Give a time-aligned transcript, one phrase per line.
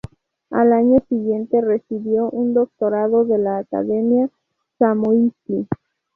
[0.49, 4.31] Al año siguiente recibió un doctorado de la Academia
[4.79, 5.67] Zamoyski.